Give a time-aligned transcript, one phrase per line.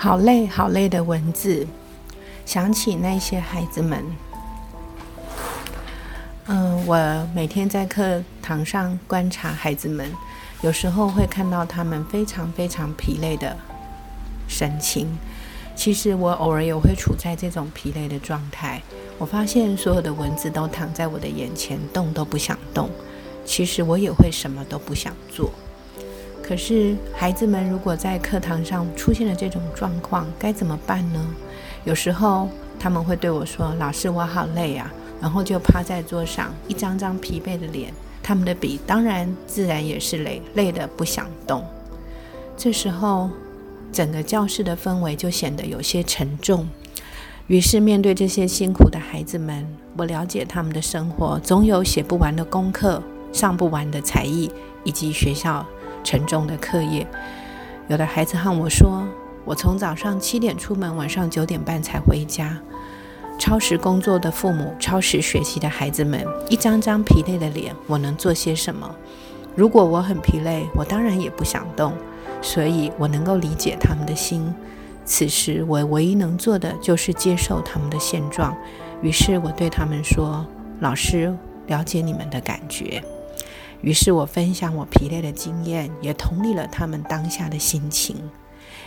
[0.00, 1.66] 好累，好累的文字，
[2.46, 4.04] 想起那些孩子们。
[6.46, 10.08] 嗯，我每天在课堂上观察孩子们，
[10.60, 13.56] 有时候会看到他们非常非常疲累的
[14.46, 15.18] 神情。
[15.74, 18.80] 其实我偶尔也会处在这种疲累的状态。
[19.18, 22.88] 我发现所有的文字都躺在我的眼前，动都不想动。
[23.44, 25.50] 其实我也会什么都不想做。
[26.48, 31.22] 可是孩子们如果在课堂上出现了这种状况，该怎么办呢？
[31.84, 32.48] 有时候
[32.80, 37.92] 他们会对我说：“老师，我好累啊！”然后就趴在桌上，一张张疲惫的脸，
[38.22, 41.62] 他们的笔当然自然也是累，累得不想动。
[42.56, 43.28] 这时候，
[43.92, 46.66] 整个教室的氛围就显得有些沉重。
[47.48, 49.66] 于是面对这些辛苦的孩子们，
[49.98, 53.02] 我了解他们的生活，总有写不完的功课、
[53.34, 54.50] 上不完的才艺，
[54.82, 55.66] 以及学校。
[56.08, 57.06] 沉重的课业，
[57.86, 59.06] 有的孩子和我说
[59.44, 62.58] ：“我从早上七点出门，晚上九点半才回家。”
[63.38, 68.90] 超时工作的父母，超时学习的孩子们，一张张疲累的脸，我能做些什么？
[69.54, 71.92] 如果我很疲累，我当然也不想动，
[72.40, 74.50] 所以我能够理解他们的心。
[75.04, 78.56] 此时，我唯一能做的就是接受他们的现状。
[79.02, 80.46] 于是我对他们说
[80.80, 83.04] ：“老师，了解你们的感觉。”
[83.80, 88.16] 于是我分享我疲累的经验，也同理了他们当下的心情。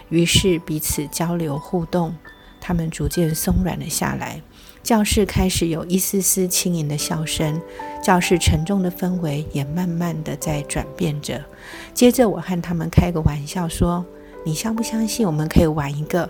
[0.10, 2.16] 于是彼此交流互动，
[2.60, 4.42] 他们逐渐松软了下来。
[4.84, 7.62] 教室开始有一丝丝轻盈的笑声，
[8.04, 11.46] 教室沉重的氛围也慢慢的在转变着。
[11.94, 14.04] 接着我和他们开个玩笑说
[14.44, 16.28] ：“你相不相信我们可以玩一个？”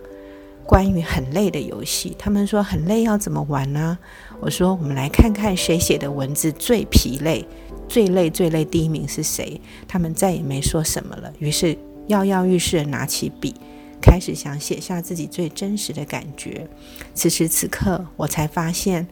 [0.71, 3.97] 关于很累的游戏，他们说很累要怎么玩呢？
[4.39, 7.45] 我说我们来看看谁写的文字最疲累、
[7.89, 9.59] 最累、最累，第一名是谁？
[9.85, 11.29] 他们再也没说什么了。
[11.39, 11.77] 于是
[12.07, 13.53] 跃跃欲试的拿起笔，
[14.01, 16.65] 开始想写下自己最真实的感觉。
[17.13, 19.05] 此时此刻，我才发现，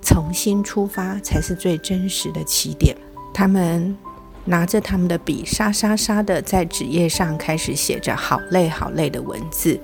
[0.00, 2.96] 重新出发才是最真实的起点。
[3.34, 3.98] 他们。
[4.46, 9.78] 拿着他们的笔，沙沙沙的在纸页上开始写着“好累好累”的文字。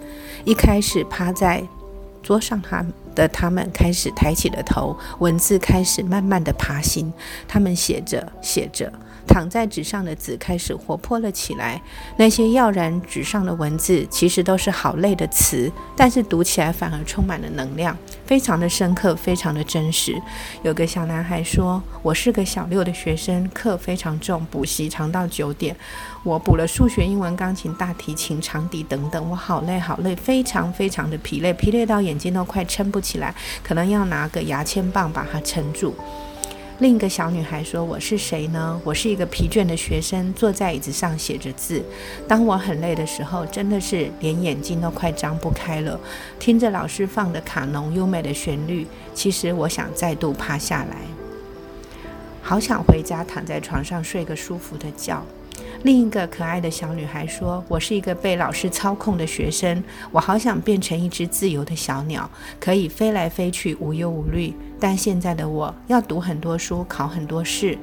[0.44, 1.62] 一开始趴在
[2.22, 2.84] 桌上，他
[3.14, 7.12] 的他们开始抬起了头，文字开始慢慢的爬行。
[7.46, 8.92] 他们写着写着。
[9.26, 11.80] 躺在纸上的字开始活泼了起来。
[12.16, 20.14] 那些耀然纸上的文字，其实都是好累的词，但是读起来反而充满了能量，非常的深刻，非常的真实。
[20.62, 25.76] 有个小男孩说：“我是个小六的学生，课非常重，补习长到九点。
[26.22, 35.94] 我补了数学、英文、钢琴、大提琴、长笛等等，我好累，好累，非常非常的疲累，疲累到眼睛都快撑不起来，可能要拿个牙签棒把它撑住。”
[36.78, 38.78] 另一个小女孩说：“我是谁呢？
[38.84, 41.82] 我是一个疲倦的学生，坐在椅子上写着字。
[42.28, 45.98] 当我很累的时候，真的是连眼睛都快张不开了。
[46.38, 50.98] 听着老师放的卡农优美的旋律，其实我想再度趴下来，
[52.42, 55.24] 好想回家躺在床上睡个舒服的觉。”
[55.86, 59.80] 另一个可爱的小女孩说：“我是一个被老师操控的学生，
[60.10, 64.52] 我好想变成一只自由的小鸟，可以飞来飞去，无忧无虑。
[64.80, 67.78] 但现在的我要读很多书，考很多试。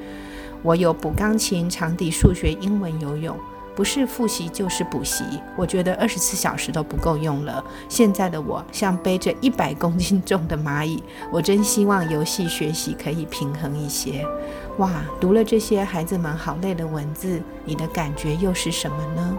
[0.63, 3.38] 我有补钢琴、长笛、数学、英文、游泳。”
[3.76, 5.24] 不是复习就是补习，
[5.56, 7.64] 我觉得二十四小时都不够用了。
[7.90, 14.26] 现在的我像背着一百公斤重的蚂蚁，我真希望游戏学习可以平衡一些。
[14.78, 19.38] 哇，读了这些孩子们好累的文字，你的感觉又是什么呢？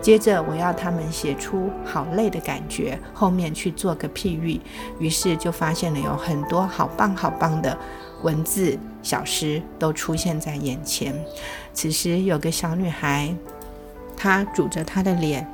[0.00, 4.60] 接着我要他们写出好累的感觉，后面去做个譬喻。
[4.98, 7.76] 于是就发现了有很多好棒好棒的
[8.22, 11.14] 文字小诗都出现在眼前。
[11.72, 13.34] 此时有个小女孩。
[14.22, 15.44] 他拄着他的脸，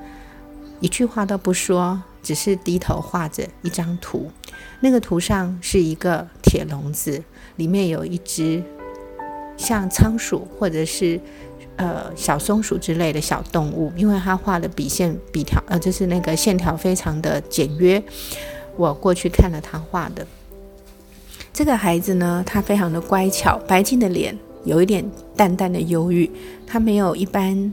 [0.78, 4.30] 一句话都不说，只是低头画着一张图。
[4.80, 7.24] 那个图上是一个铁笼子，
[7.56, 8.62] 里面有一只
[9.56, 11.18] 像仓鼠或者是
[11.76, 13.90] 呃小松鼠之类的小动物。
[13.96, 18.02] 因为他画的笔线笔条呃，就是那个线条非常的简约。
[18.76, 20.26] 我过去看了他画的
[21.54, 26.30] 这个孩子呢，他非常的乖巧，白净的脸，有一点淡淡的忧郁。
[26.66, 27.72] 他没有一般。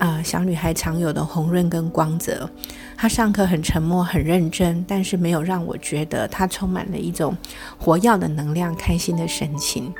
[0.00, 2.48] 啊，小女孩常有的红润跟光泽。
[2.96, 7.36] 她上课很沉默、很认真，但是没有让我觉得她充满了一种
[7.78, 9.92] 活耀的能量、开心的神情。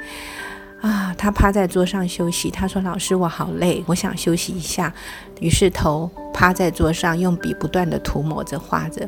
[0.81, 2.51] 啊，她趴在桌上休息。
[2.51, 4.91] 她说：“老师，我好累，我想休息一下。”
[5.39, 9.07] 于是头趴在桌上，用笔不断的涂抹着、画着。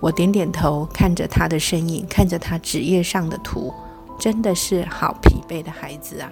[0.00, 3.72] 我点点头，看着她的身影，看着她纸页上的图，
[4.18, 6.28] 真的是好疲惫的孩子啊。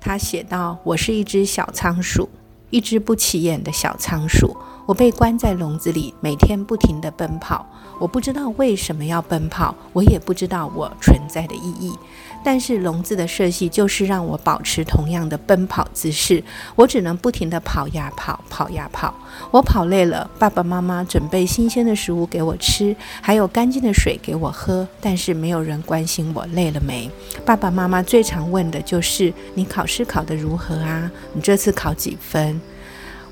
[0.00, 2.28] 她写道：“我是一只小仓鼠。”
[2.70, 4.56] 一只不起眼的小仓鼠，
[4.90, 7.64] 我被关在笼子里，每天不停地奔跑。
[8.00, 11.96] 我不知道为什么要奔跑，我也不知道我存在的意义。
[12.42, 16.42] 但是笼子的设计就是让我保持同样的奔跑姿势，
[16.74, 19.14] 我只能不停地跑呀跑，跑呀跑。
[19.52, 24.88] 我跑累了，爸爸妈妈准备新鲜的食物给我吃，还有干净的水给我喝。
[25.00, 27.08] 但是没有人关心我累了没。
[27.46, 31.08] 爸爸妈妈最常问的就是：“你考试考得如何啊？
[31.32, 32.60] 你这次考几分？”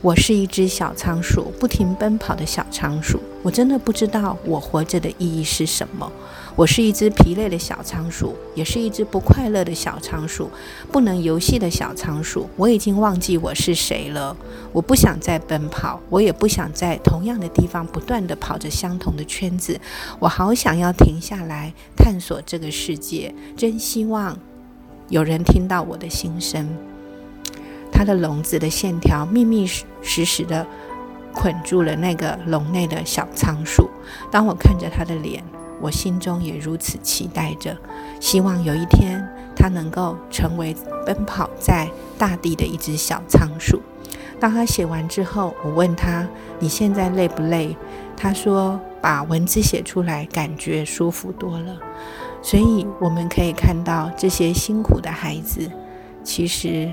[0.00, 3.20] 我是一只小仓鼠，不停奔跑的小仓鼠。
[3.42, 6.10] 我真的不知道我活着的意义是什么。
[6.54, 10.48] 我是一只疲累的小仓鼠，也是一只不快乐的小仓鼠，
[10.92, 12.48] 不能游戏的小仓鼠。
[12.56, 14.36] 我已经忘记我是谁了。
[14.72, 19.80] 我不想再奔跑，我也不想在同样的地方不断地跑着相同的圈子。
[20.20, 24.38] 我好想要停下来探索这个世界，真希望
[25.08, 26.68] 有人听到我的心声。
[27.98, 30.64] 它的笼子的线条密密实实的
[31.34, 33.90] 捆住了那个笼内的小仓鼠。
[34.30, 35.42] 当我看着它的脸，
[35.80, 37.76] 我心中也如此期待着，
[38.20, 39.20] 希望有一天
[39.56, 43.82] 它能够成为奔跑在大地的一只小仓鼠。
[44.38, 46.24] 当他写完之后，我问他
[46.60, 47.76] ：“你现在累不累？”
[48.16, 51.76] 他说：“把文字写出来，感觉舒服多了。”
[52.42, 55.68] 所以我们可以看到这些辛苦的孩子，
[56.22, 56.92] 其实。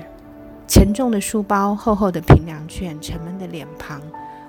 [0.68, 4.00] 沉重的书包，厚厚的平凉卷，沉闷的脸庞。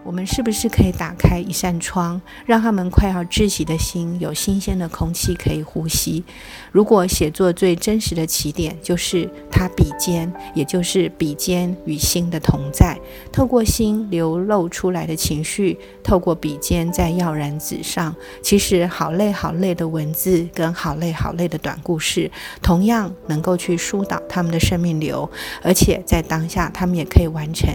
[0.04, 6.24] 我们是不是可以打开一扇窗，让他们快要窒息的心有新鲜的空气可以呼吸？
[6.72, 12.98] 如果写作最真实的起点就是他笔尖，也就是笔尖与心的同在，
[13.34, 18.16] 透过心流露出来的情绪，透过笔尖在耀然纸上。
[18.42, 25.30] 其实好累好累的文字跟好累好累的短故事，同样能够去疏导他们的生命流，
[25.62, 27.70] 而且在当下，他们也可以完成。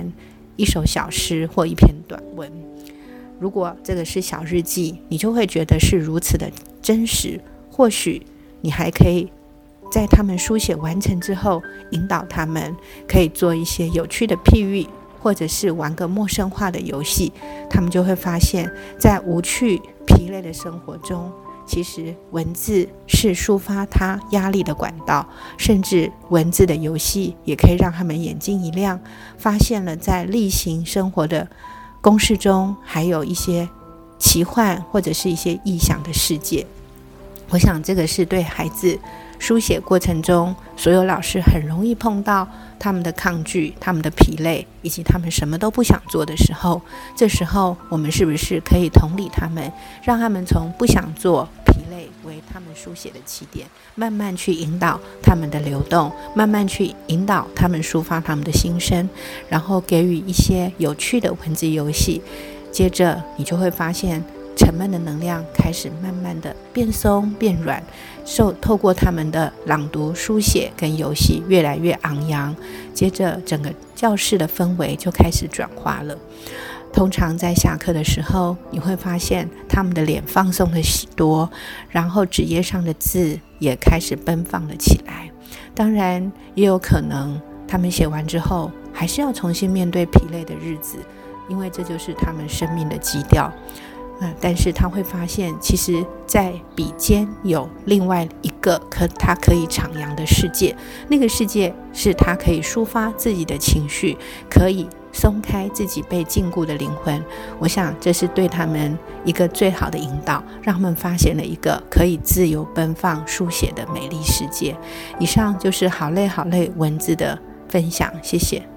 [0.57, 2.51] 一首小诗或一篇短文，
[3.39, 6.51] 如果这个是小日记，你就会觉得是如此的
[6.81, 7.41] 真实。
[7.71, 8.25] 或许
[8.61, 9.33] 你还可以
[9.91, 12.77] 在他们书写完成之后，引导他们
[13.09, 14.87] 可以做一些有趣的譬喻，
[15.21, 17.33] 或者是玩个陌生化的游戏，
[17.71, 21.33] 他们就会发现，在无趣、疲累的生活中。
[21.73, 25.27] 其实文字是抒发他压力的管道，
[25.57, 29.01] 甚至文字的游戏也可以让他们眼睛一亮，
[29.39, 31.49] 发现了在例行生活的
[32.03, 33.67] 公式中还有一些
[34.19, 36.67] 奇幻或者是一些异想的世界。
[37.49, 38.99] 我想这个是对孩子
[39.43, 42.47] 书写过程中，所有老师很容易碰到
[42.79, 46.81] 他们的抗拒、他们的疲累，以及他们什么都不想做的时候。
[47.17, 49.73] 这时候，我们是不是可以同理他们，
[50.05, 53.67] 让他们从不想做、疲累为他们书写的起点，
[53.97, 59.11] 慢慢去引导他们的流动，慢慢去引导他们抒发他们的心声，
[59.49, 62.23] 然后给予一些有趣的文字游戏。
[62.71, 64.23] 接着，你就会发现。
[64.63, 67.83] 沉闷的能量开始慢慢的变松变软，
[68.25, 72.55] 受透过他们的朗读、书写跟游戏越来越昂扬。
[72.95, 76.17] 接着，整个教室的氛围就开始转化了。
[76.93, 81.51] 通常在下课的时候，你会发现他们的脸放松了许多，
[81.89, 85.29] 然后纸页上的字也开始奔放了起来。
[85.75, 90.99] 当然，也有可能他们写完之后，还是要重新面对疲累的日子，
[91.49, 93.53] 因为这就是他们生命的基调。
[94.41, 100.77] 但是他会发现，其实，在笔尖有另外一个可他可以徜徉的世界，
[101.09, 104.17] 那个世界是他可以抒发自己的情绪，
[104.51, 107.23] 可以松开自己被禁锢的灵魂。
[107.59, 114.77] 我想，这是对他们一个最好的引导，让他们发现了一个可以自由奔放书写的美丽世界。
[115.19, 118.63] 以上就是好累好累文字的分享，谢谢。